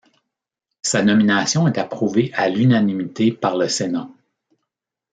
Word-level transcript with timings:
Sa 0.81 1.03
nomination 1.03 1.67
est 1.67 1.77
approuvée 1.77 2.31
à 2.33 2.49
l'unanimité 2.49 3.31
par 3.31 3.55
le 3.55 3.69
Sénat. 3.69 4.09